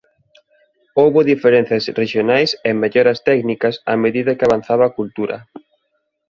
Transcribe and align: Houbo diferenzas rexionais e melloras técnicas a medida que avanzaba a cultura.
Houbo 0.99 1.19
diferenzas 1.31 1.83
rexionais 2.01 2.49
e 2.69 2.71
melloras 2.81 3.19
técnicas 3.29 3.75
a 3.93 3.95
medida 4.03 4.35
que 4.37 4.45
avanzaba 4.45 4.83
a 4.87 4.95
cultura. 4.97 5.37